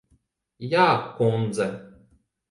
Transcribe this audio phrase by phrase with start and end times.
[0.71, 0.85] Jā,
[1.19, 1.67] kundze.